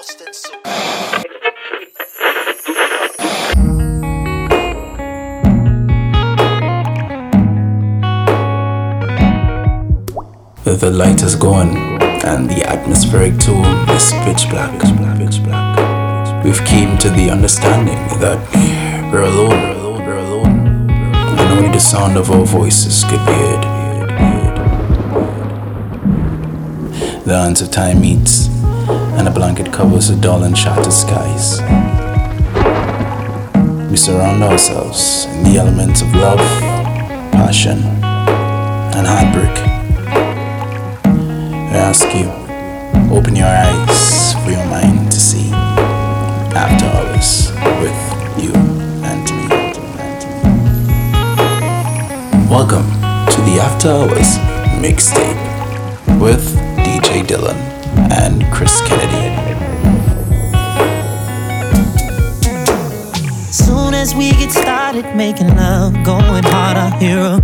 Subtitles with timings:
[0.00, 0.08] The
[10.90, 11.76] light is gone
[12.24, 14.72] and the atmospheric tone is pitch black.
[15.18, 16.44] Pitch black.
[16.44, 18.40] We've came to the understanding that
[19.12, 23.64] we're alone, we're alone, and only the sound of our voices could be heard.
[27.26, 28.39] The hands of time meets,
[29.20, 31.60] and a blanket covers the dull and shattered skies.
[33.90, 36.38] We surround ourselves in the elements of love,
[37.30, 37.80] passion,
[38.96, 39.58] and heartbreak.
[41.04, 42.30] I ask you,
[43.14, 45.50] open your eyes for your mind to see
[46.56, 48.00] after hours with
[48.42, 48.54] you
[49.04, 49.48] and me.
[52.48, 52.88] Welcome
[53.32, 54.38] to the After Hours
[54.80, 55.36] mixtape
[56.18, 57.69] with DJ Dylan
[58.10, 59.34] and Chris Kennedy.
[63.52, 67.42] Soon as we get started making love, going hard, I hear a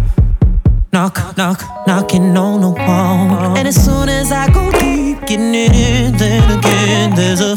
[0.92, 3.56] knock, knock, knocking on the wall.
[3.56, 7.56] And as soon as I go deep, getting in, then again there's a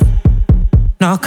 [1.00, 1.26] knock,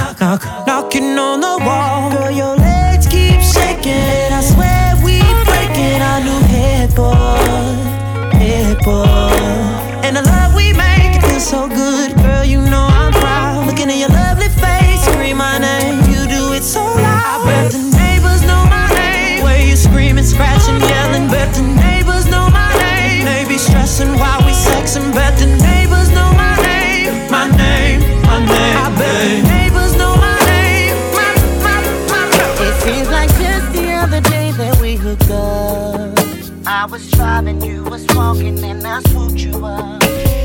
[36.73, 40.03] I was driving, you was walking, and I swooped you up.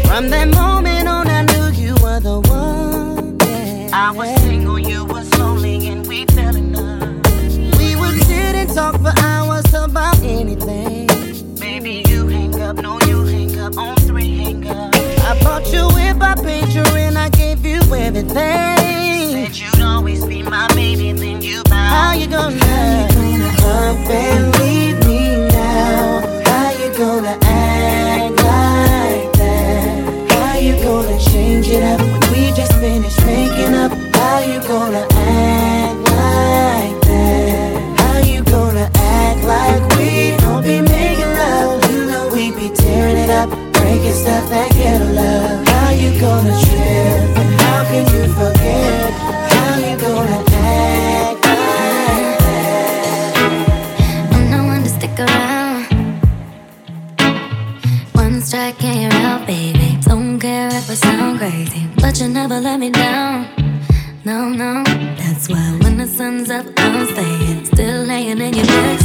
[0.07, 3.39] From that moment on, I knew you were the one.
[3.47, 3.89] yeah.
[3.93, 7.79] I was single, you was lonely, and we fell in love.
[7.79, 11.07] We would sit and talk for hours about anything.
[11.55, 14.93] Baby, you hang up, no, you hang up on three hang up.
[14.95, 15.87] I bought you
[16.29, 18.35] I paid you, and I gave you everything.
[18.35, 21.89] Said you'd always be my baby, then you bowed.
[21.95, 22.65] How you gonna?
[22.65, 25.06] How you gonna up and leave me
[31.77, 33.91] it up we just finished making up?
[34.15, 37.99] How you gonna act like that?
[37.99, 41.91] How you gonna act like we don't be making love?
[41.91, 45.67] You know we be tearing it up, breaking stuff that get a love.
[45.67, 47.37] How you gonna trip?
[47.39, 48.56] And how can you forget?
[62.87, 63.47] Me down.
[64.23, 64.83] No, no,
[65.17, 67.65] that's why when the sun's up, I'm staying.
[67.65, 68.99] Still laying in your bed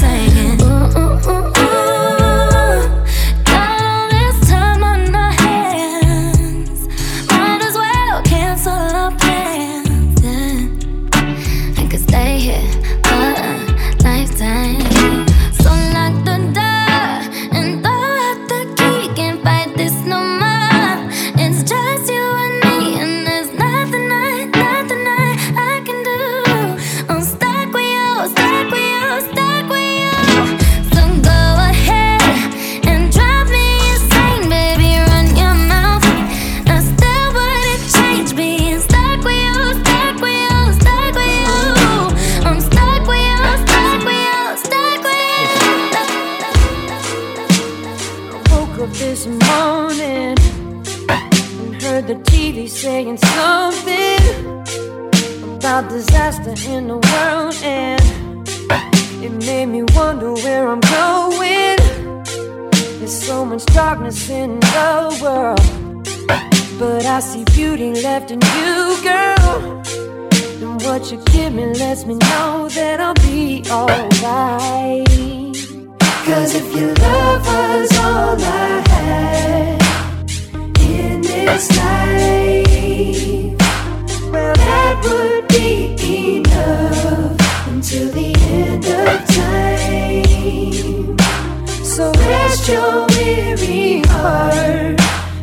[49.02, 50.36] this morning
[51.60, 54.22] and heard the TV saying something
[55.56, 58.00] about disaster in the world, and
[59.24, 61.78] it made me wonder where I'm going.
[63.00, 65.68] There's so much darkness in the world,
[66.78, 69.82] but I see beauty left in you, girl.
[70.62, 75.31] And what you give me lets me know that I'll be alright.
[76.24, 79.82] Cause if your love was all I had
[80.80, 83.58] in this life,
[84.30, 85.96] well, that would be
[86.38, 91.18] enough until the end of time.
[91.84, 95.00] So rest your weary heart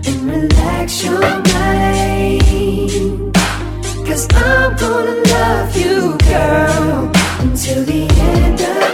[0.08, 1.20] and relax your
[1.52, 3.34] mind.
[4.08, 7.12] Cause I'm gonna love you, girl,
[7.42, 8.89] until the end of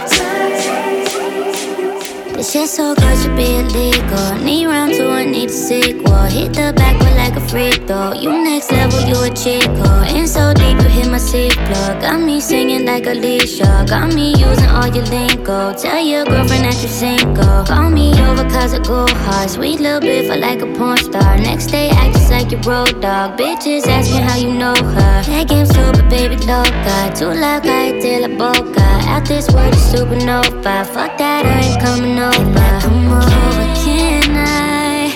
[2.36, 4.44] your It's so good to be illegal.
[4.44, 6.22] Need round two, I need a sequel.
[6.24, 8.12] Hit the back with like a freak though.
[8.12, 9.88] You next level, you a chico.
[10.14, 12.00] In so deep, you hit my seat plug.
[12.02, 13.86] Got me singing like Alicia.
[13.88, 15.72] Got me using all your lingo.
[15.74, 17.64] Tell your girlfriend that you're single.
[17.64, 19.48] Call me over cause I go hard.
[19.48, 21.38] Sweet little bit for like a porn star.
[21.38, 23.38] Next day, act just like your road dog.
[23.38, 25.22] Bitches asking how you know her.
[25.22, 27.12] That game super, baby, loca.
[27.16, 28.95] Too loud, I tell a boca.
[29.08, 30.84] Out this world, is supernova.
[30.86, 32.80] Fuck that, I ain't coming over.
[32.82, 35.08] Come over, can I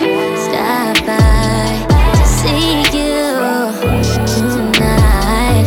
[0.46, 1.68] stop by
[2.16, 3.18] to see you
[4.26, 5.66] tonight?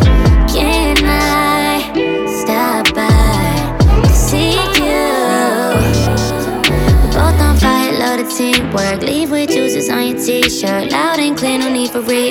[0.50, 1.84] Can I
[2.42, 3.52] stop by
[4.02, 5.08] to see you?
[7.02, 9.02] We both on fire, love the teamwork.
[9.04, 10.92] Leave with juices on your t-shirt.
[10.92, 12.23] Loud and clear, no need for reverb.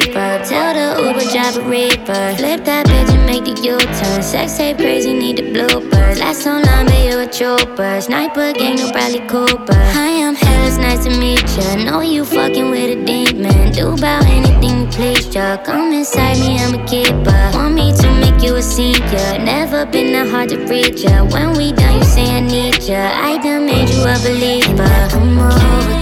[1.52, 2.36] The Uber.
[2.38, 4.22] Flip that bitch and make the U-turn.
[4.22, 6.18] Sex tape crazy, need the bloopers.
[6.18, 8.00] Last online, but you a trooper.
[8.00, 9.76] Sniper gang, no Bradley Cooper.
[9.76, 11.84] I am hell, it's nice to meet ya.
[11.84, 13.70] Know you fucking with a demon.
[13.72, 15.58] Do about anything you please ya.
[15.58, 17.50] Come inside me, I'm a keeper.
[17.52, 19.38] Want me to make you a senior.
[19.44, 21.22] Never been that hard to reach ya.
[21.24, 23.12] When we done, you say I need ya.
[23.12, 24.88] I done made you a believer.
[25.10, 26.01] Come over,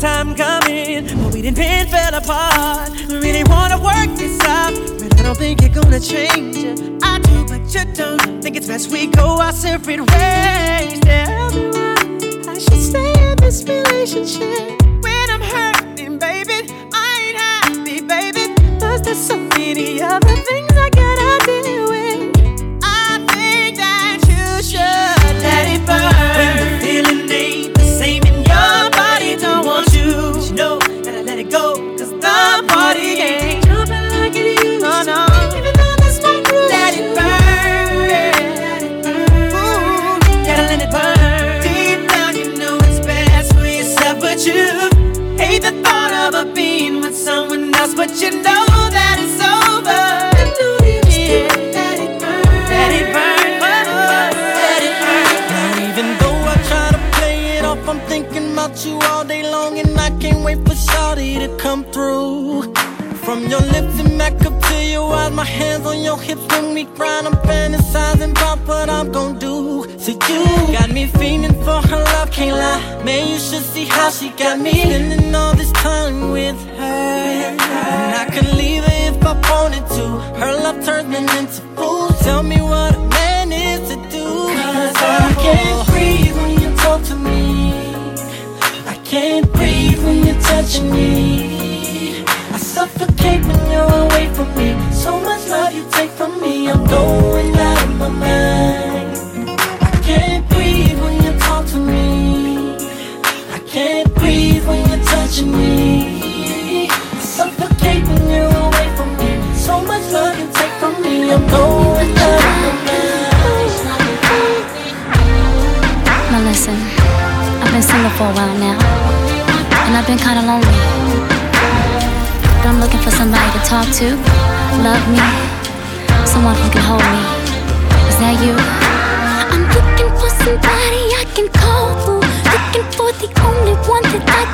[0.00, 2.90] time coming, but we didn't pin fell apart.
[3.08, 6.56] We really wanna work this out, but I don't think you're gonna change.
[7.02, 8.40] I do, but you don't.
[8.40, 11.00] Think it's best we go our separate ways.
[11.00, 11.96] Tell me why
[12.48, 16.70] I should stay in this relationship when I'm hurting, baby.
[16.92, 18.54] I ain't happy, baby.
[18.78, 21.17] Plus, there's so many other things I gotta
[61.58, 62.72] come through.
[63.24, 66.72] From your lips and back up to your eyes, my hands on your hips when
[66.72, 67.26] we grind.
[67.26, 69.84] I'm fantasizing about what I'm gonna do.
[69.98, 70.44] So you
[70.78, 73.04] got me feeling for her love, can't lie.
[73.04, 77.28] Man, you should see how she got me spending all this time with her.
[77.48, 80.06] And I could leave her if I wanted to.
[80.40, 82.08] Her love turns into fool.
[82.26, 84.26] Tell me what a man is to do.
[84.62, 87.72] Cause I can't breathe when you talk to me.
[88.86, 91.17] I can't breathe when you're touching me.
[96.88, 97.27] From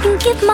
[0.05, 0.54] can give my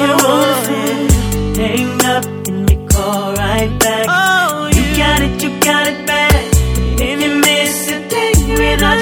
[0.00, 4.06] When you're on the phone, hang up and you call right back.
[4.08, 6.42] Oh, you, got it, you got it bad.
[6.98, 8.00] If you miss a
[8.56, 8.96] without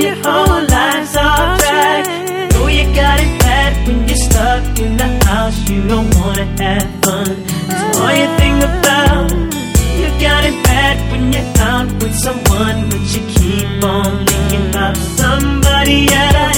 [0.00, 2.06] your whole life's off track.
[2.06, 6.46] Know oh, you got it bad when you're stuck in the house, you don't wanna
[6.62, 7.34] have fun.
[7.66, 9.32] That's all you think about.
[9.98, 14.96] You got it bad when you're out with someone, but you keep on thinking about
[15.18, 16.53] somebody else.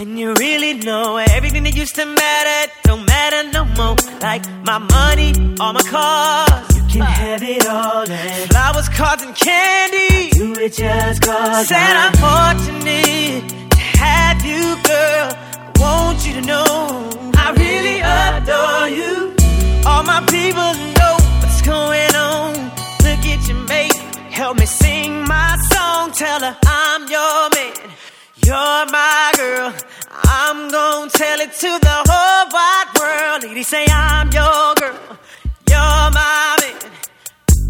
[0.00, 3.96] And you really know everything that used to matter don't matter no more.
[4.22, 5.30] Like my money,
[5.60, 8.10] all my cars, you can have it all.
[8.10, 11.68] And flowers, cards, and candy, do it just cause.
[11.68, 15.28] Said I'm fortunate to have you, girl.
[15.68, 16.64] I want you to know
[17.44, 19.36] I really adore you.
[19.86, 22.54] All my people know what's going on.
[23.04, 23.96] Look at your mate,
[24.32, 26.12] help me sing my song.
[26.12, 27.59] Tell her I'm your man.
[28.50, 29.72] You're my girl.
[30.24, 33.44] I'm gonna tell it to the whole wide world.
[33.44, 34.98] Lady, say I'm your girl.
[35.70, 36.90] You're my man.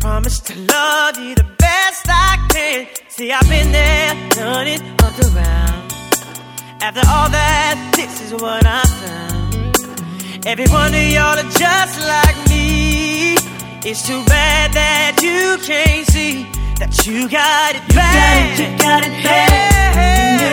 [0.00, 2.86] Promise to love you the best I can.
[3.08, 5.92] See, I've been there, done it, up around.
[6.80, 10.46] After all that, this is what I found.
[10.46, 13.34] Every one of y'all are just like me.
[13.84, 16.46] It's too bad that you can't see
[16.80, 18.58] that you got it bad.
[18.58, 19.60] You got it, you got it bad.
[20.40, 20.49] Hey,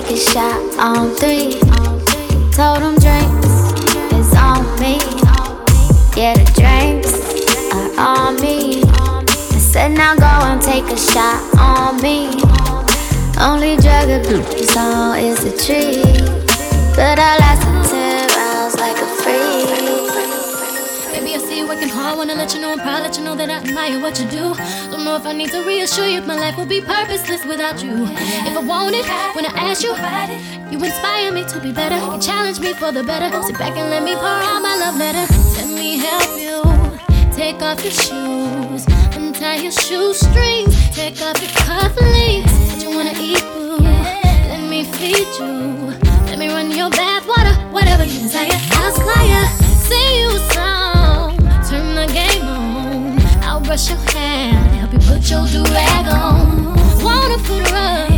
[0.00, 1.52] take a shot on three.
[2.50, 3.54] Told him drinks
[4.10, 4.98] is on me.
[6.16, 7.14] Yeah, the drinks
[7.72, 8.82] are on me.
[8.82, 12.42] I said now go and take a shot on me.
[13.38, 16.02] Only drug abuse on is a tree.
[16.96, 17.83] But I lasted
[22.24, 23.02] Wanna let you know I'm proud.
[23.02, 24.54] Let you know that I admire what you do.
[24.88, 26.22] Don't know if I need to reassure you.
[26.22, 28.06] My life will be purposeless without you.
[28.48, 29.04] If I want it,
[29.36, 29.92] when I ask you,
[30.72, 32.00] you inspire me to be better.
[32.00, 33.28] You challenge me for the better.
[33.42, 35.26] Sit back and let me pour out my love letter.
[35.52, 36.64] Let me help you.
[37.36, 38.86] Take off your shoes.
[39.12, 40.72] Untie your shoestrings.
[40.96, 42.56] Take off your cufflinks.
[42.72, 43.76] What you wanna eat, boo?
[44.48, 45.92] Let me feed you.
[46.32, 47.52] Let me run your bath water.
[47.68, 48.48] Whatever you desire.
[48.80, 49.44] I'll supply ya.
[49.84, 50.30] Sing you
[53.74, 54.52] Brush your hair.
[54.52, 56.76] Help you put your do-rag on.
[57.02, 58.13] Want a foot rub.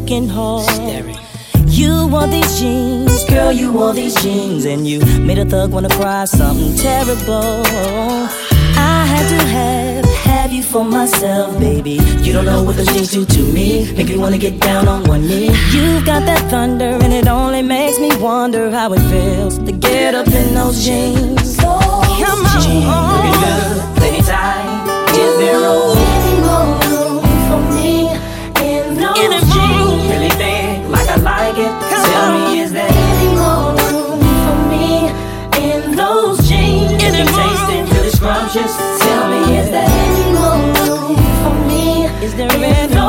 [0.00, 0.64] looking hard.
[0.64, 1.16] Staring.
[1.66, 4.64] You want these jeans, girl, you want these jeans.
[4.64, 7.62] And you made a thug wanna cry something terrible.
[8.76, 11.98] I had to have, have you for myself, baby.
[12.22, 13.92] You don't know what those jeans do to me.
[13.92, 15.52] Make me wanna get down on one knee.
[15.70, 20.14] You've got that thunder, and it only makes me wonder how it feels to get
[20.14, 21.56] up in those jeans.
[21.56, 22.84] Those Come on, jeans.
[22.86, 23.96] Oh.
[24.00, 25.79] Lady tie, is there
[38.62, 42.04] just tell me, is there any more room for me?
[42.22, 42.99] Is there any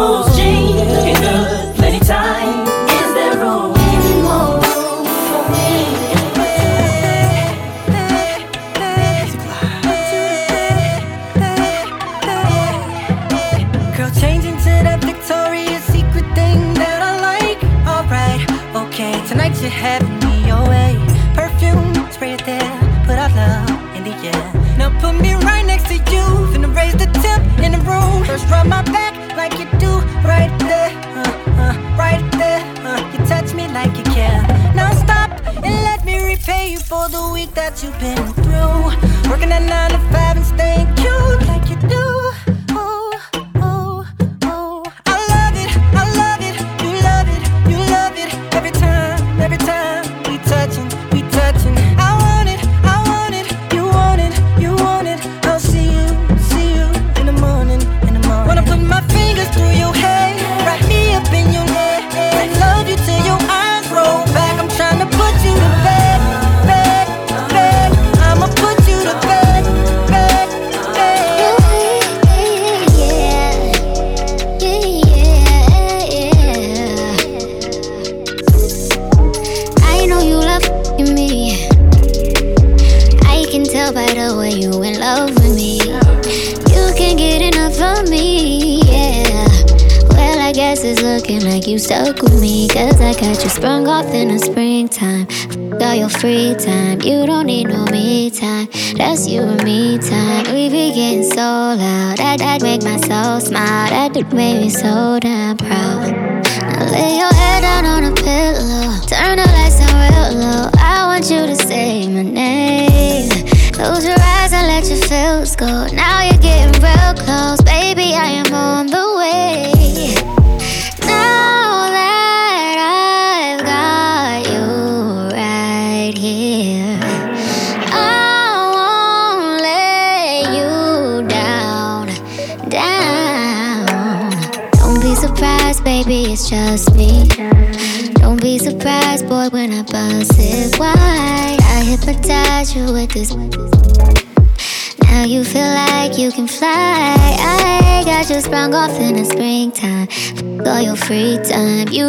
[37.71, 39.29] what you've been through.
[39.31, 40.30] Working at nine to five.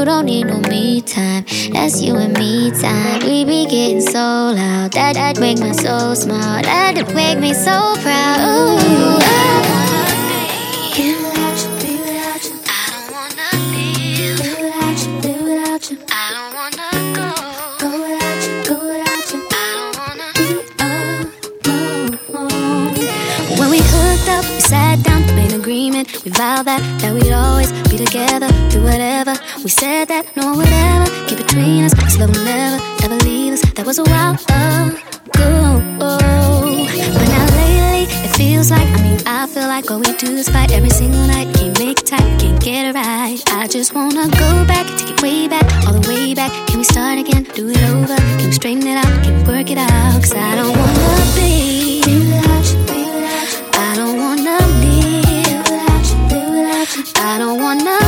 [0.03, 1.45] You don't need no me time.
[1.73, 3.21] That's you and me time.
[3.21, 4.91] We be getting so loud.
[4.95, 6.61] That that make my soul smile.
[6.61, 8.41] That make me so proud.
[8.41, 8.72] Ooh.
[26.25, 29.35] We vowed that, that we'd always be together through whatever.
[29.63, 33.53] We said that no one would ever between us, so love will never ever leave
[33.53, 33.63] us.
[33.75, 34.97] That was a while ago.
[35.99, 40.49] But now lately, it feels like, I mean, I feel like all we do is
[40.49, 41.55] fight every single night.
[41.55, 43.39] Can't make time, can't get it right.
[43.49, 46.51] I just wanna go back, take it way back, all the way back.
[46.69, 47.45] Can we start again?
[47.55, 48.17] Do it over?
[48.39, 49.25] Can we straighten it out?
[49.25, 50.23] Can we work it out?
[50.23, 52.82] Cause I don't wanna be.
[57.25, 58.02] I don't wanna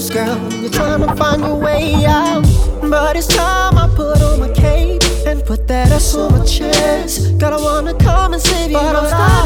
[0.00, 0.60] circles, girl.
[0.60, 2.44] You're trying to find your way out.
[2.82, 7.38] But it's time I put on my cape and put that ass on my chest.
[7.38, 9.45] God, I wanna come and save you, but, but I'm.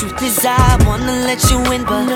[0.00, 2.08] Truth is I wanna let you in, but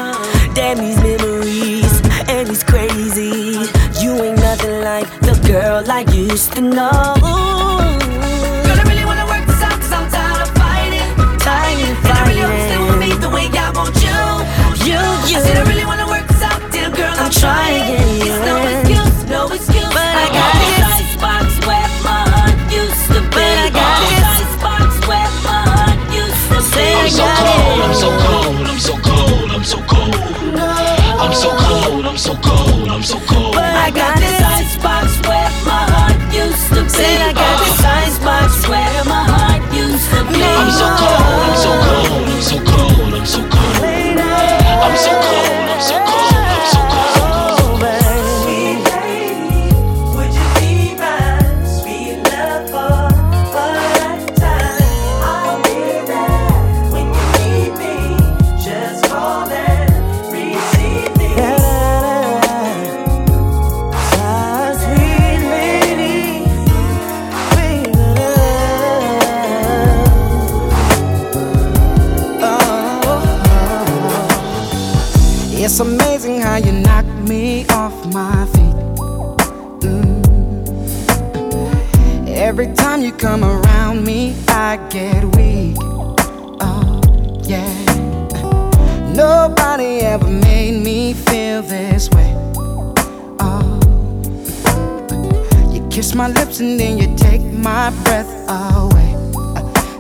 [0.55, 1.93] damn these memories,
[2.33, 3.61] and it's crazy.
[4.01, 7.13] You ain't nothing like the girl I used to know.
[8.65, 11.13] Girl, I really wanna work this out, cause I'm tired of fighting.
[11.45, 14.21] Tired of And I really hope you with me the way I want you.
[14.89, 15.37] You, you.
[15.37, 17.85] I said I really wanna work this out, dear girl, I'm, I'm trying.
[18.25, 19.93] It's no excuse, no excuse.
[19.93, 20.94] But I got got this.
[26.75, 26.77] Used.
[26.77, 27.75] Say I I'm so cold.
[27.85, 30.15] I'm so cold, I'm so cold, I'm so cold.
[31.21, 33.55] I'm so cold, I'm so cold, I'm so cold.
[33.55, 36.89] But I got this icebox where my heart used to be.
[36.89, 40.43] Said I got this icebox where my heart used to be.
[40.43, 42.24] I'm so cold, I'm so cold, I'm so cold,
[75.75, 78.77] It's amazing how you knock me off my feet.
[79.83, 81.09] Mm.
[82.29, 85.77] Every time you come around me, I get weak.
[86.61, 87.01] Oh,
[87.43, 87.67] yeah.
[89.17, 92.33] Nobody ever made me feel this way.
[93.41, 93.81] Oh.
[95.73, 99.17] You kiss my lips and then you take my breath away.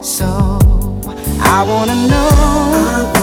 [0.04, 0.60] So
[1.40, 3.13] I wanna know.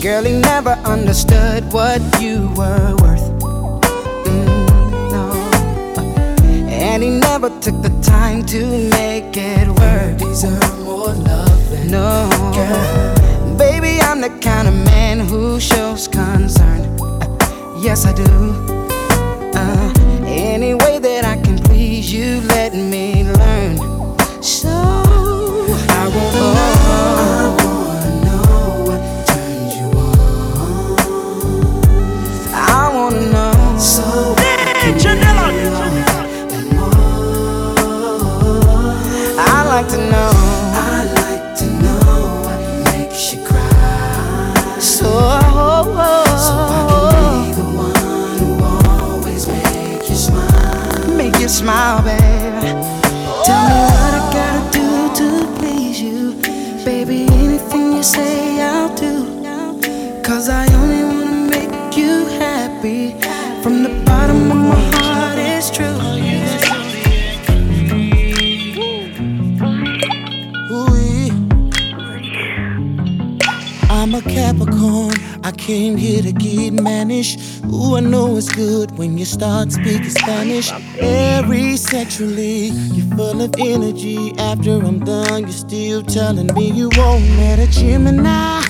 [0.00, 2.97] Girl, he never understood what you were
[8.18, 10.18] time to make it work.
[10.18, 12.28] Deserve more love no.
[12.58, 13.56] Girl.
[13.56, 16.80] Baby, I'm the kind of man who shows concern.
[17.00, 18.67] Uh, yes, I do.
[60.28, 63.12] Cause I only wanna make you happy.
[63.62, 65.86] From the bottom of my heart, it's true.
[70.70, 71.30] Ooh-wee.
[73.88, 75.14] I'm a Capricorn,
[75.44, 77.38] I came here to get mannish.
[77.64, 80.70] Ooh, I know it's good when you start speaking Spanish.
[81.00, 84.34] Very sexually, you're full of energy.
[84.38, 88.67] After I'm done, you're still telling me you won't met a Gemini.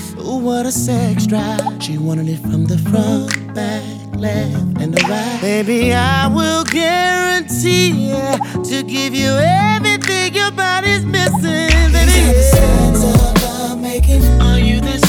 [0.49, 1.61] What a sex drive.
[1.79, 3.85] She wanted it from the front, back,
[4.15, 5.39] left, and the right.
[5.43, 11.69] Baby, I will guarantee yeah, to give you everything your body's missing.
[11.93, 14.25] Baby, These are the signs of love making.
[14.41, 15.08] Are you that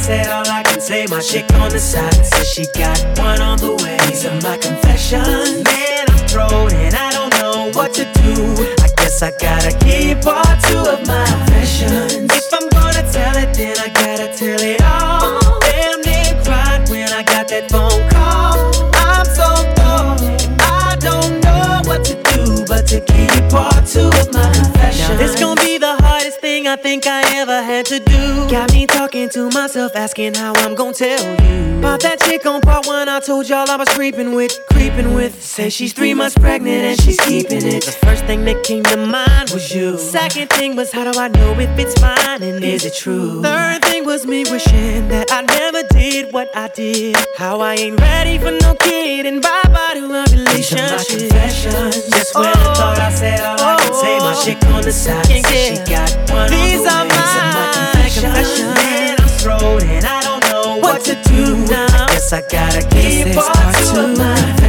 [0.00, 1.06] said all I can say.
[1.08, 3.98] My chick on the side says she got one on the way.
[4.08, 5.62] These are my confessions.
[5.64, 8.34] Man, I'm thrown and I don't know what to do.
[8.84, 12.09] I guess I gotta keep all two of my confessions.
[26.70, 28.48] I think I ever had to do.
[28.48, 31.78] Got me talking to myself, asking how I'm gonna tell you.
[31.80, 35.42] About that chick on part one, I told y'all I was creeping with, creeping with.
[35.42, 37.84] Say she's three months pregnant and she's keeping it.
[37.84, 39.98] The first thing that came to mind was you.
[39.98, 43.42] Second thing was, how do I know if it's mine and is it true?
[43.42, 47.16] Third thing was me wishing that I never did what I did.
[47.36, 51.00] How I ain't ready for no kid and bye bye to a relationship.
[52.10, 54.44] Just oh, when I thought I said all oh, I can say, my oh.
[54.44, 56.59] chick on the side, yeah, she got one.
[56.62, 57.40] These are my so
[57.78, 58.78] confessions.
[58.78, 61.56] And I'm thrown and I don't know what, what to do.
[61.66, 61.86] Now.
[61.86, 64.59] I guess I gotta keep on to my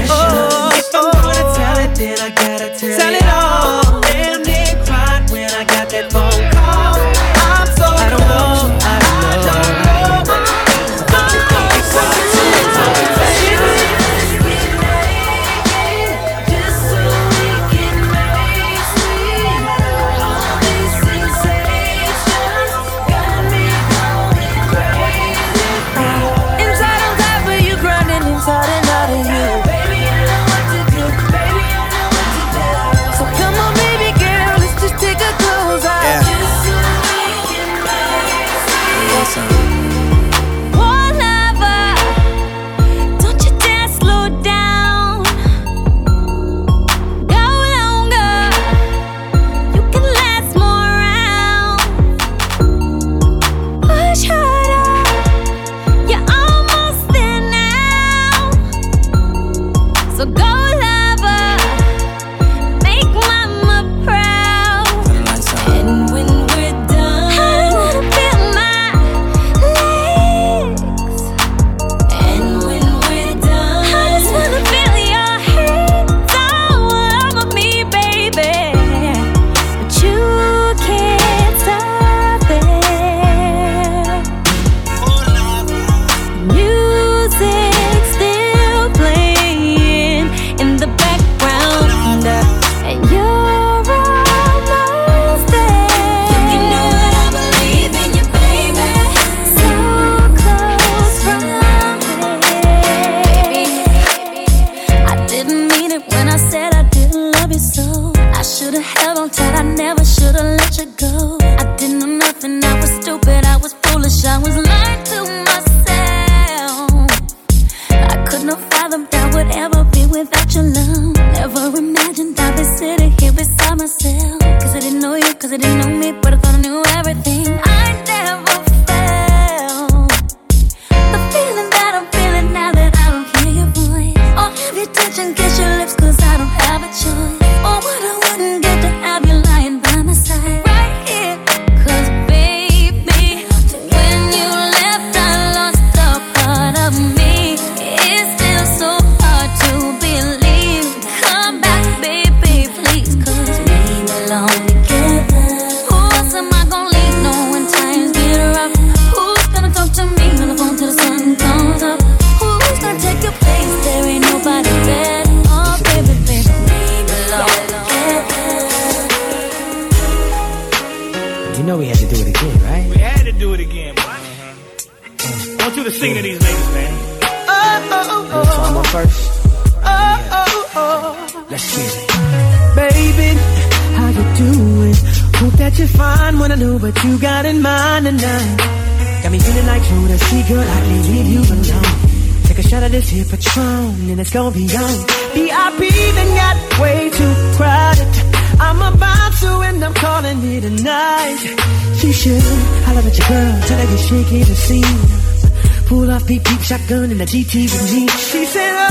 [206.82, 208.08] shotgun in a GT with me.
[208.08, 208.88] She said, oh,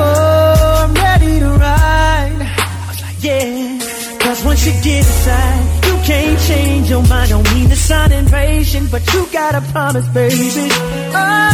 [0.00, 2.40] oh, I'm ready to ride.
[2.40, 3.78] I was like, yeah.
[4.18, 7.30] Cause once you get inside, you can't change your mind.
[7.30, 10.68] Don't mean to sound impatient, but you gotta promise, baby.
[11.14, 11.50] Oh.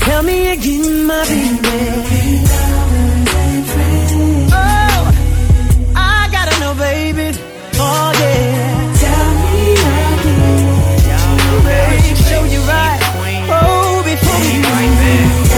[0.00, 2.44] Tell me again, my baby.
[4.52, 5.12] Oh,
[5.94, 7.38] I gotta know, baby.
[7.74, 8.77] Oh, yeah.
[12.68, 13.00] right.
[13.50, 15.48] Oh, before we move.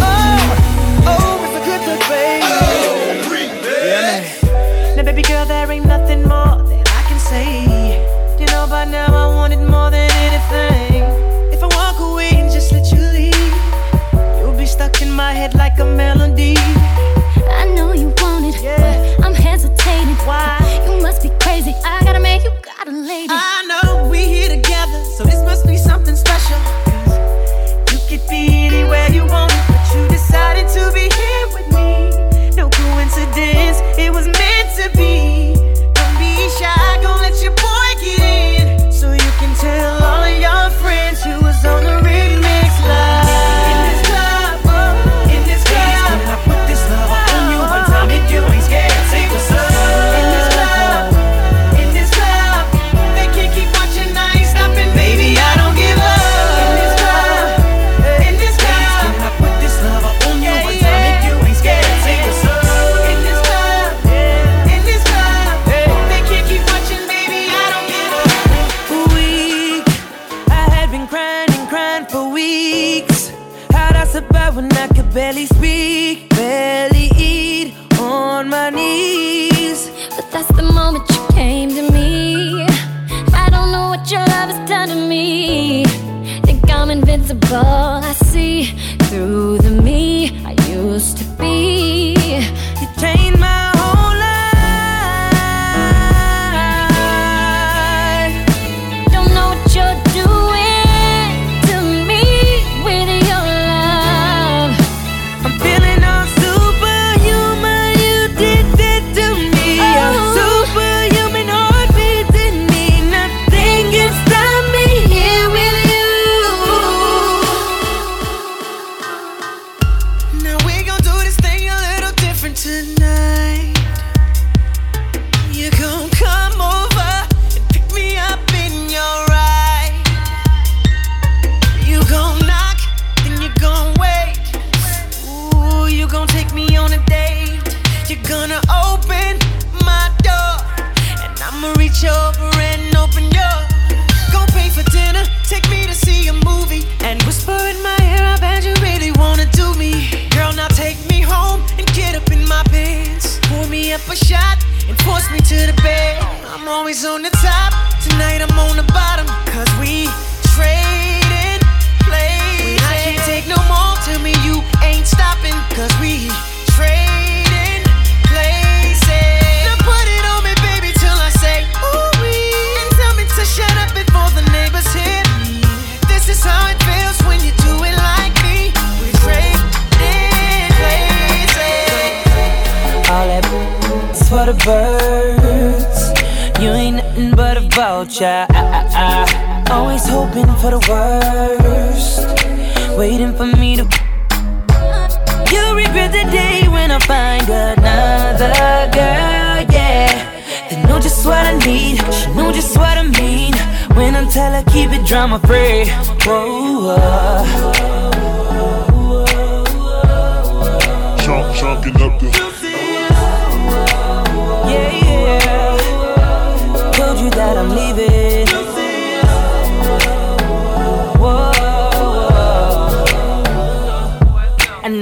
[0.00, 0.38] Oh,
[1.12, 2.46] oh, it's a good look, baby.
[4.96, 7.64] Now, baby girl, there ain't nothing more that I can say.
[8.38, 11.02] You know, by now I want it more than anything.
[11.52, 13.54] If I walk away and just let you leave,
[14.40, 16.56] you'll be stuck in my head like a melody.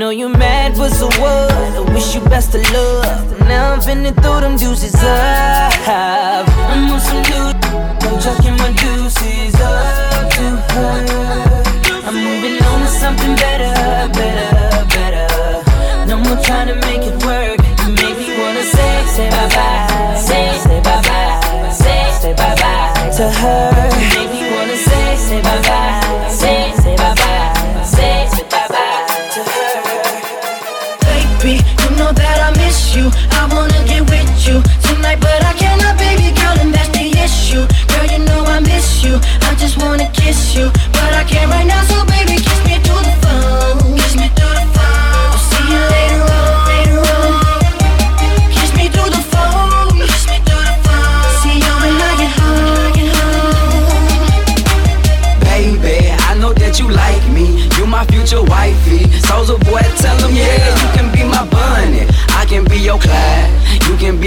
[0.07, 1.51] know you mad was a what?
[1.79, 3.41] I wish you best of luck.
[3.41, 5.73] Now I'm finna throw them deuces up.
[6.71, 7.49] I'm on some new.
[8.07, 10.97] I'm chucking my deuces up to her.
[12.07, 13.75] I'm moving on to something better,
[14.19, 14.51] better,
[14.95, 15.27] better.
[16.07, 17.59] No more trying to make it work.
[17.83, 20.15] You make me wanna say, say bye bye.
[20.29, 21.71] Say, say bye bye.
[21.83, 23.67] Say, say bye bye to her.
[23.99, 25.86] You make me wanna say, say bye bye.
[33.31, 33.76] I wanna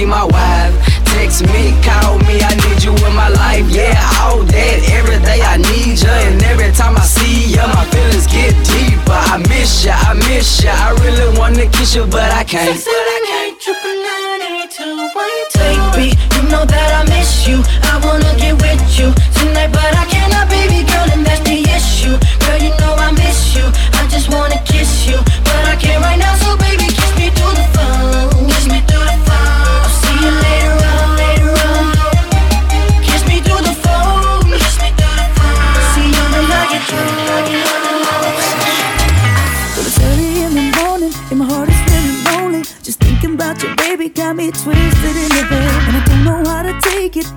[0.09, 0.73] my wife.
[1.05, 3.69] Text me, call me, I need you in my life.
[3.69, 6.09] Yeah, all that, every day I need ya.
[6.25, 9.13] And every time I see ya, my feelings get deeper.
[9.13, 10.73] I miss ya, I miss ya.
[10.73, 13.18] I really wanna kiss ya, but I can't.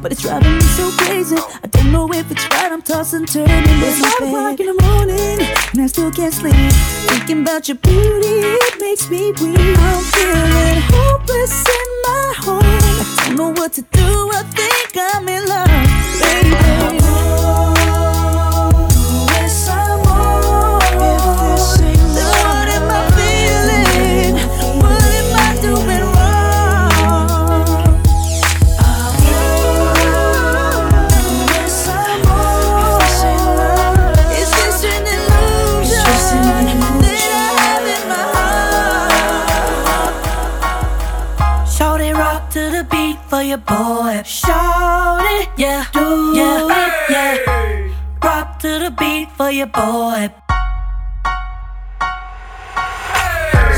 [0.03, 1.36] But it's driving me so crazy.
[1.36, 4.82] I don't know if it's right, I'm tossing, turning in my five o'clock in the
[4.82, 6.55] morning, and I still can't sleep.
[7.09, 9.59] Thinking about your beauty, it makes me weak.
[9.59, 12.62] I'm feeling hopeless in my home.
[12.64, 15.68] I don't know what to do, I think I'm in love,
[16.20, 17.32] baby.
[43.43, 44.22] For your boy.
[44.24, 47.88] Shorty, yeah, do yeah, it, yeah.
[48.22, 50.30] Rock to the beat for your boy.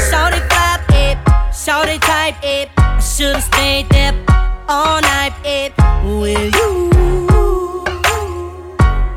[0.09, 1.17] Shorty clap it,
[1.55, 2.69] shorty type it.
[2.77, 4.15] I should've stayed there
[4.69, 5.73] all night it
[6.21, 6.91] with you,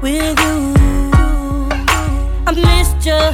[0.01, 0.73] with you.
[2.47, 3.33] I missed your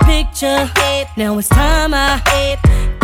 [0.00, 0.68] picture.
[1.16, 2.20] Now it's time I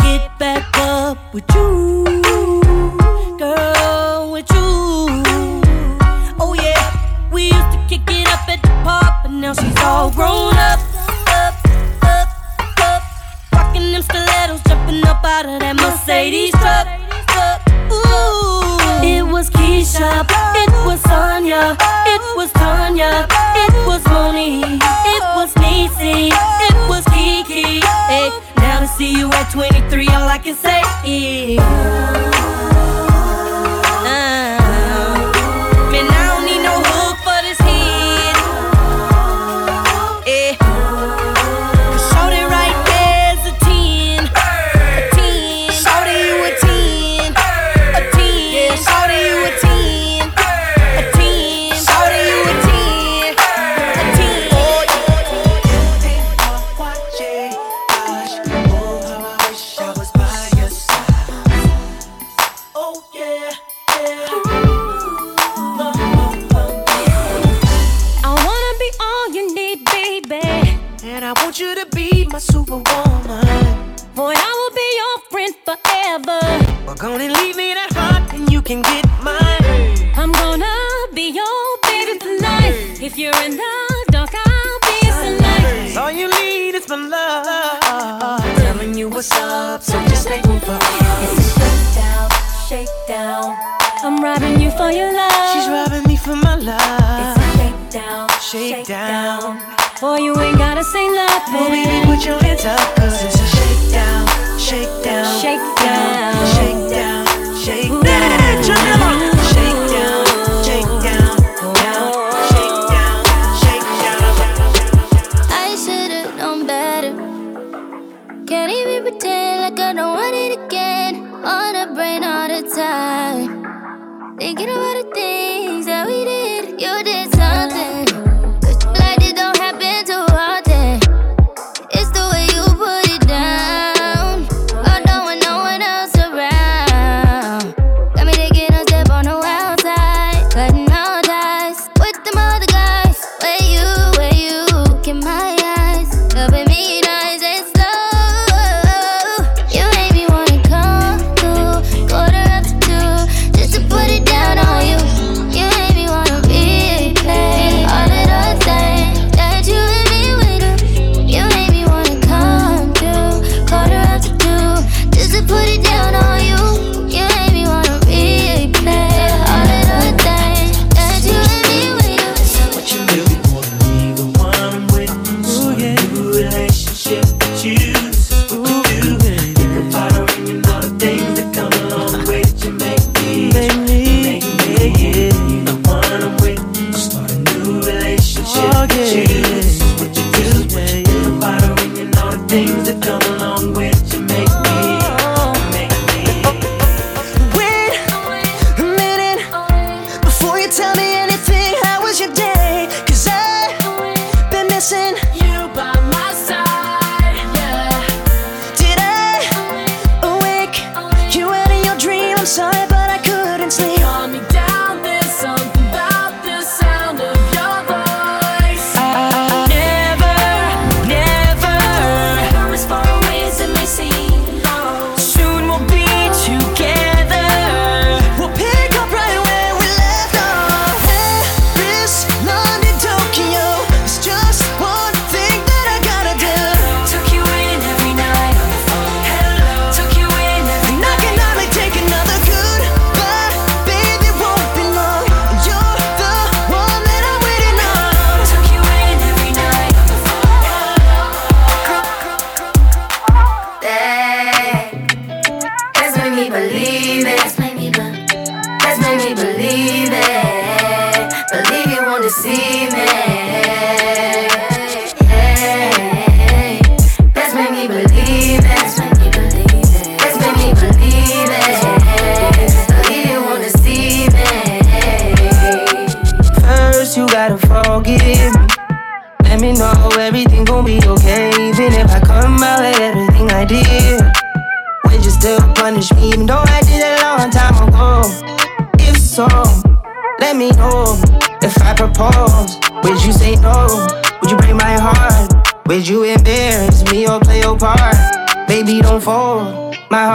[0.03, 2.61] get back up with you,
[9.83, 10.79] all grown up,
[11.27, 11.55] up,
[12.03, 12.29] up,
[12.79, 13.03] up,
[13.53, 16.87] rocking them stilettos, jumping up out of that Mercedes truck.
[17.91, 20.25] Ooh, it was Keisha,
[20.61, 21.75] it was Sonya,
[22.05, 24.81] it was Tanya, it was Monique,
[25.15, 26.29] it was Niecy,
[26.67, 27.81] it was Kiki.
[28.07, 31.59] Hey, now to see you at 23, all I can say is.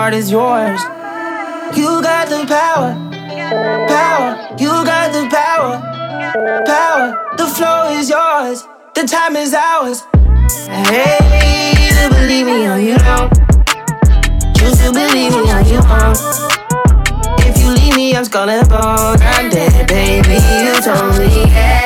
[0.07, 0.81] Heart is yours.
[1.77, 2.95] You got the power,
[3.89, 4.57] power.
[4.57, 5.83] You got the power,
[6.65, 7.35] power.
[7.37, 8.69] The flow is yours.
[8.95, 10.03] The time is ours.
[10.69, 13.33] Hey, to believe me or you don't.
[14.55, 16.23] Choose to believe me or you won't.
[17.49, 19.19] If you leave me, I'm scornable.
[19.35, 20.39] I'm dead, baby.
[20.63, 21.47] You told me.
[21.53, 21.86] Let's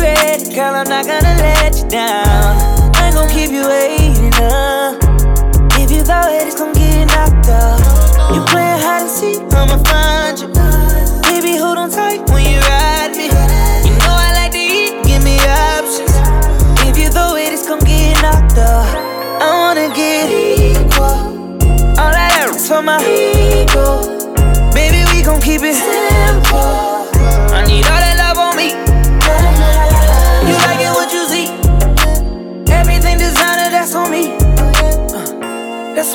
[0.00, 0.54] Ready.
[0.54, 2.94] Girl, I'm not gonna let you down.
[2.94, 4.96] I ain't gon' keep you waiting up.
[5.80, 7.80] If you go ahead, it's gon' get knocked up.
[8.34, 10.07] You playing hide and seek, I'ma find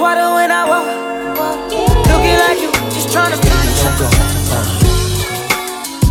[0.04, 0.86] Uh, that's why the when I walk,
[2.12, 4.08] looking like you, just tryna Don't go.
[4.51, 4.68] Uh.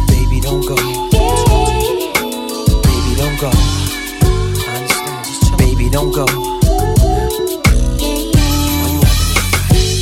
[0.09, 0.77] Baby, don't go.
[2.89, 3.51] Baby, don't go.
[3.53, 5.59] I understand.
[5.59, 6.25] Baby, don't go.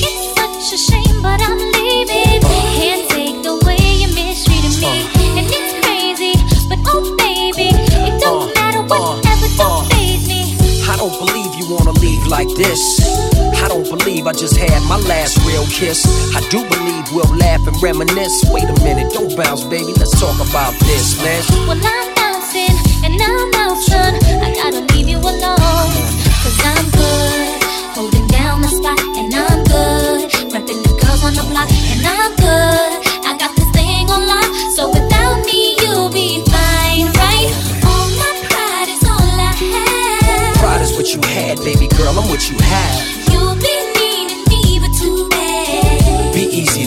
[0.07, 2.41] It's such a shame, but I'm leaving.
[2.79, 5.11] Can't take the way you mistreated me.
[5.37, 6.35] And it's crazy,
[6.69, 10.55] but oh baby, it don't matter whatever, don't faze me.
[10.89, 13.30] I don't believe you wanna leave like this.
[13.61, 16.05] I don't believe I just had my last real kiss.
[16.35, 18.45] I do believe we'll laugh and reminisce.
[18.51, 19.93] Wait a minute, don't bounce, baby.
[20.01, 21.45] Let's talk about this, man.
[21.69, 24.17] Well, I'm bouncing and I'm out, son.
[24.41, 25.93] I gotta leave you alone.
[26.41, 30.33] Cause I'm good, holding down the spot, and I'm good.
[30.57, 32.91] Repping the girls on the block, and I'm good.
[33.29, 37.53] I got this thing on lock, so without me, you'll be fine, right?
[37.85, 40.57] All my pride is all I have.
[40.57, 42.17] Pride is what you had, baby girl.
[42.17, 43.30] I'm what you have.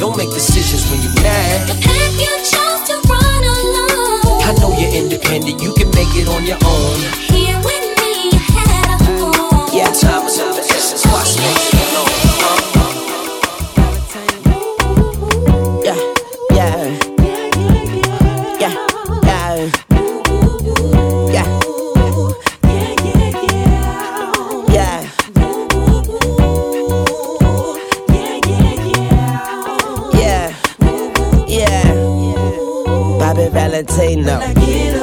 [0.04, 1.70] Don't make decisions when you're mad.
[1.70, 4.44] The path you chose to run alone.
[4.44, 7.00] I know you're independent, you can make it on your own.
[7.32, 7.63] Here
[33.74, 35.03] Valentino.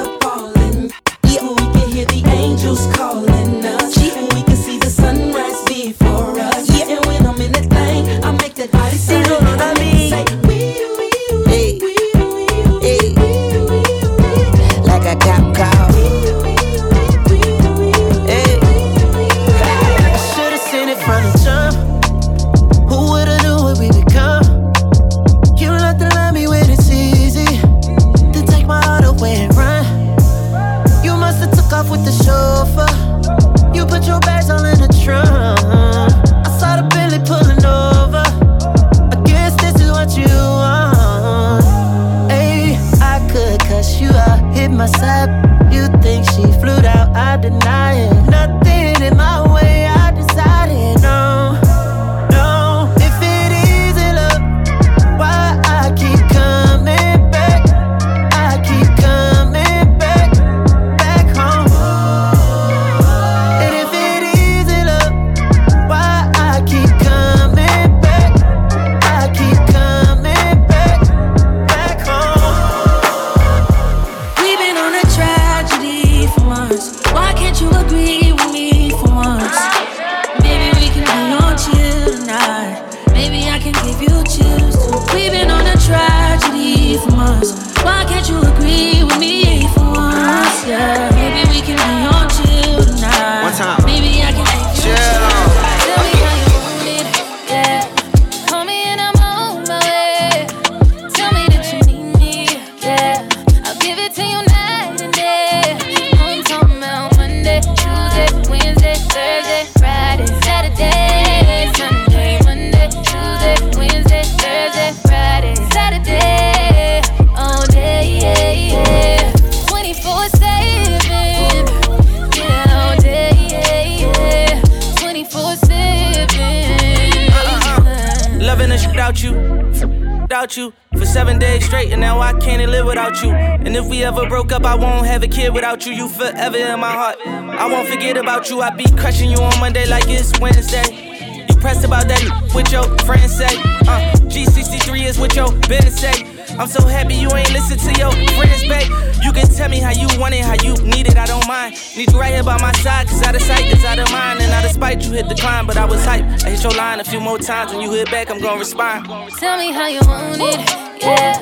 [130.56, 133.30] You for seven days straight, and now I can't live without you.
[133.30, 135.92] And if we ever broke up, I won't have a kid without you.
[135.92, 137.16] You forever in my heart.
[137.26, 138.60] I won't forget about you.
[138.60, 141.46] I be crushing you on Monday like it's Wednesday.
[141.48, 142.22] You pressed about that
[142.52, 143.54] what your friends say.
[143.86, 146.24] Uh, G63 is what your business say.
[146.58, 149.09] I'm so happy you ain't listen to your friends, babe.
[149.22, 151.76] You can tell me how you want it, how you need it, I don't mind.
[151.96, 154.40] Need you right here by my side, cause out of sight is out of mind.
[154.40, 156.24] And out of spite, you hit the climb, but I was hype.
[156.44, 157.72] I hit your line a few more times.
[157.72, 159.06] When you hit back, I'm gonna respond.
[159.38, 160.60] Tell me how you want it,
[161.02, 161.38] yeah.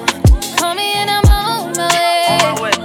[0.57, 2.78] Call me and I'm on my way.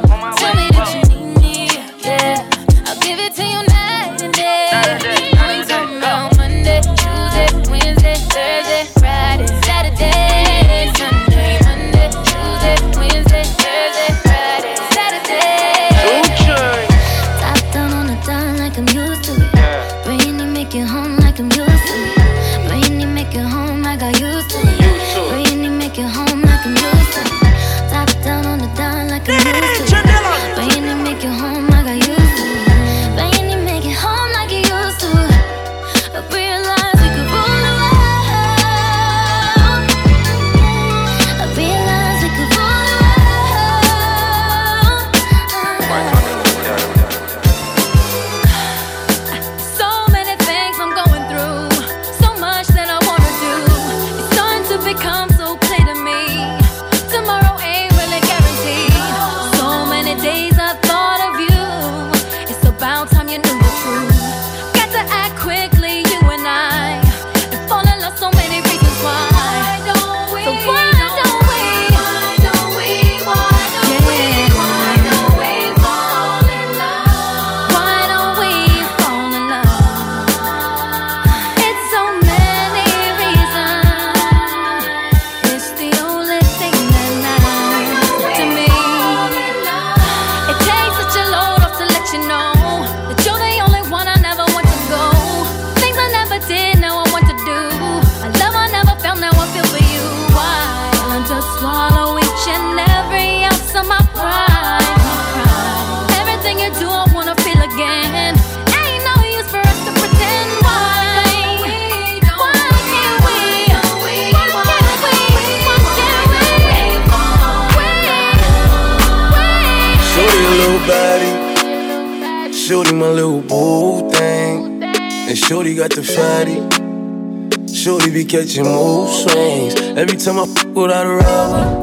[130.23, 131.81] Time I fuck without a rubber.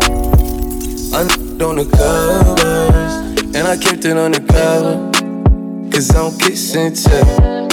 [1.12, 3.14] I n- on the covers.
[3.55, 5.11] And I kept it undercover.
[5.93, 7.68] Cause I don't kiss and tell.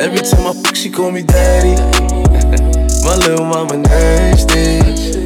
[0.00, 1.74] Every time I fuck, she call me daddy.
[3.04, 4.78] my little mama nasty.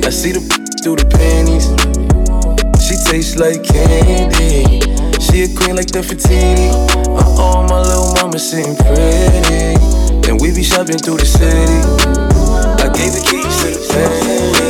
[0.06, 0.40] I see the
[0.82, 1.68] through the panties.
[2.80, 4.80] She tastes like candy.
[5.20, 6.00] She a queen like the.
[6.00, 9.76] Uh oh, my little mama sitting pretty.
[10.30, 12.30] And we be shopping through the city.
[12.80, 14.69] I gave the keys to the city.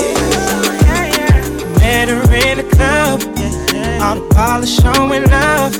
[2.10, 3.22] Met her in the club,
[4.02, 5.72] all the polish showing off.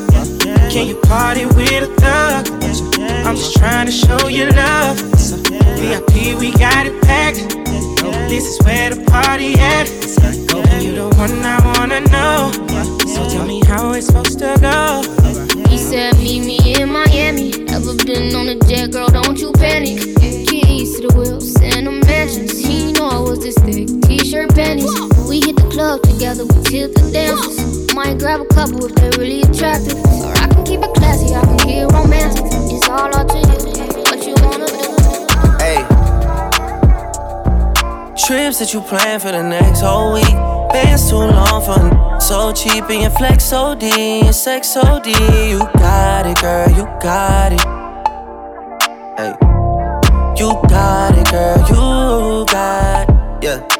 [0.70, 2.46] Can you party with a thug?
[3.26, 4.96] I'm just trying to show you love.
[5.80, 7.38] VIP, we got it packed.
[8.28, 9.88] This is where the party at.
[10.80, 12.52] You the one I wanna know.
[13.08, 15.02] So tell me how it's supposed to go.
[15.68, 17.66] He said, Meet me in Miami.
[17.70, 19.08] Ever been on a jet, girl?
[19.08, 19.98] Don't you panic.
[20.46, 22.56] Keys to the wheels and the mansions.
[22.56, 23.99] He know I was this thick.
[24.30, 24.94] T-shirt panties.
[25.28, 26.44] We hit the club together.
[26.46, 27.92] We tip the dances.
[27.96, 29.98] Might grab a couple if they're really attractive.
[30.22, 31.34] Or I can keep it classy.
[31.34, 32.46] I can it romantic.
[32.70, 33.58] It's all up to you.
[34.06, 34.86] What you wanna do?
[35.58, 35.82] Hey.
[38.14, 40.38] Trips that you plan for the next whole week.
[40.70, 45.10] Bands too long for so cheap and your flex so D and sex so D.
[45.10, 47.66] You got it, girl, you got it.
[49.18, 49.34] Hey.
[50.38, 53.44] You got it, girl, you got it.
[53.44, 53.79] Yeah.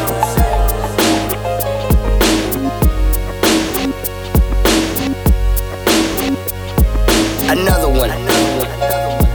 [7.51, 8.09] Another one.
[8.09, 9.27] Another one, another one.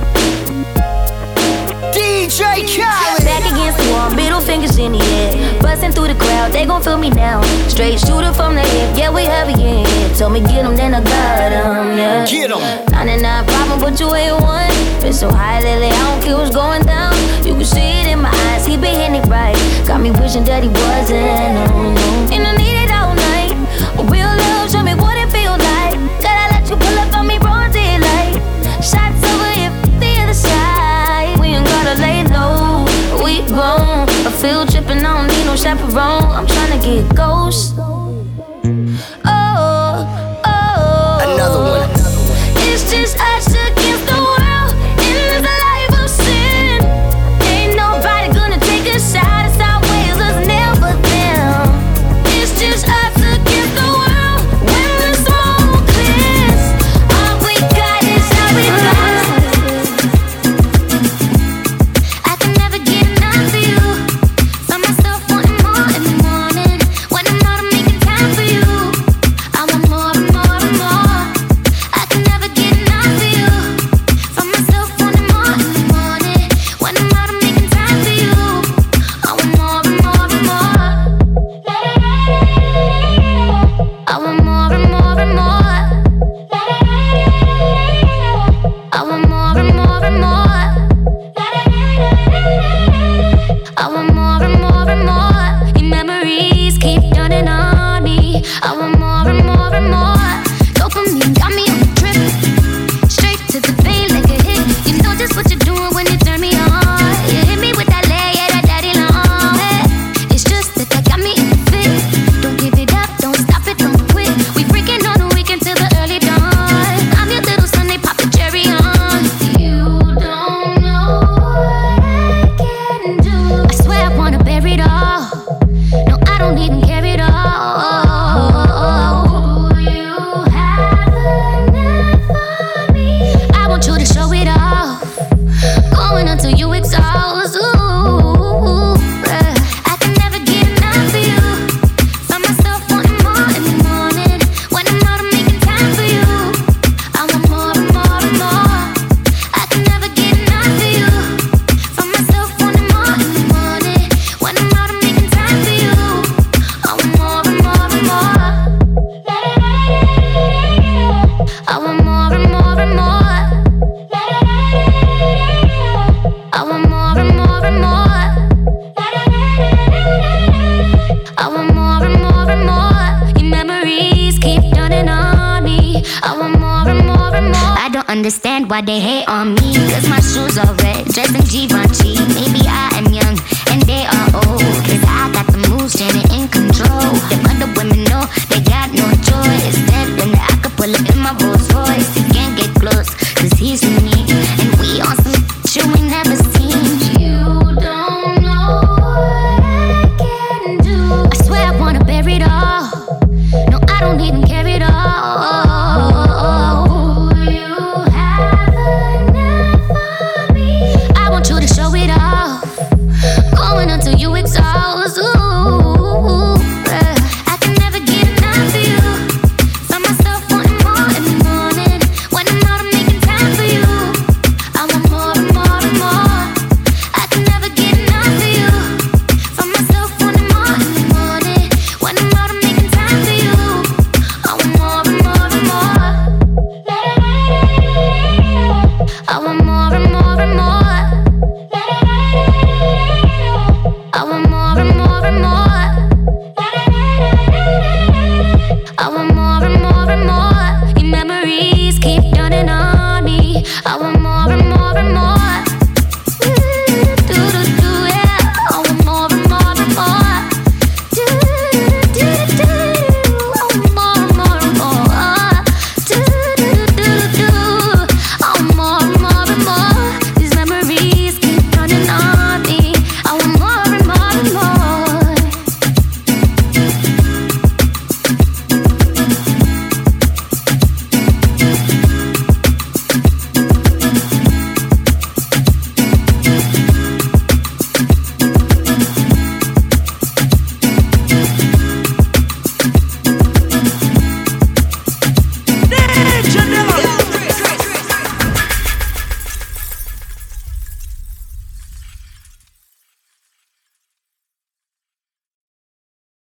[1.93, 3.25] DJ Khaled.
[3.29, 5.61] Back against the wall, middle fingers in the air.
[5.61, 7.43] Busting through the crowd, they gon' feel me now.
[7.69, 10.09] Straight shooter from the hip, yeah, we heavy in here.
[10.17, 12.25] Told me get 'em, then I got 'em, yeah.
[12.25, 12.61] Get 'em.
[12.91, 14.73] 99 problem, but you ain't one.
[15.03, 17.13] Been so high lately, I don't care what's going down.
[17.45, 19.59] You can see it in my eyes, he been hitting it right.
[19.87, 21.21] Got me wishing that he wasn't,
[21.53, 22.07] no, no.
[22.33, 22.86] And I need it
[35.57, 36.25] chaperone.
[36.25, 37.75] I'm tryna get ghost.